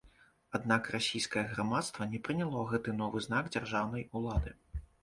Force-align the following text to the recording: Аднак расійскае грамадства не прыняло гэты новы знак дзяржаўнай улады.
Аднак 0.59 0.87
расійскае 0.95 1.43
грамадства 1.53 2.09
не 2.15 2.23
прыняло 2.29 2.67
гэты 2.75 2.99
новы 3.03 3.17
знак 3.31 3.45
дзяржаўнай 3.59 4.13
улады. 4.19 4.61